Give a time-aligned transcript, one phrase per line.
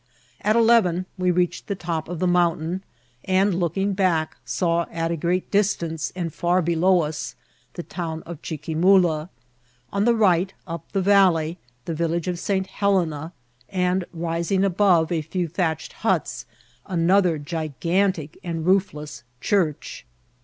[0.41, 2.81] At eleven we reached the top of the mountain,
[3.25, 7.35] and, looking back, saw at a great distance, and bi below us,
[7.75, 9.29] the town of Chiquimula;
[9.93, 12.65] on the right, up the valley, the village of St.
[12.65, 13.31] Helena;
[13.69, 16.47] and, rising above a few thatched huts,
[16.87, 20.07] another gigantic and rool^ less church.